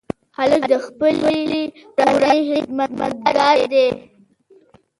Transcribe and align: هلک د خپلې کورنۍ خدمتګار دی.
هلک 0.37 0.61
د 0.71 0.73
خپلې 0.85 1.39
کورنۍ 1.97 2.39
خدمتګار 2.49 3.57
دی. 3.73 3.87